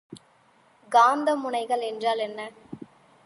[0.91, 2.49] காந்த முனைகள் என்றால் என்ன?